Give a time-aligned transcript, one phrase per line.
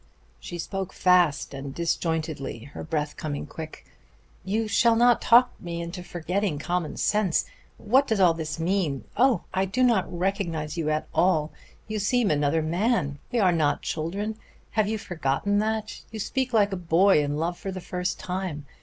[0.39, 3.85] She spoke fast and disjointedly, her breath coming quick.
[4.43, 7.45] "You shall not talk me into forgetting common sense.
[7.77, 9.03] What does all this mean?
[9.15, 9.43] Oh!
[9.53, 11.51] I do not recognize you at all
[11.87, 13.19] you seem another man.
[13.31, 14.39] We are not children
[14.71, 16.01] have you forgotten that?
[16.09, 18.65] You speak like a boy in love for the first time.